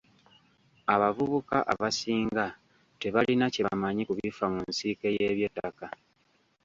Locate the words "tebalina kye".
3.01-3.61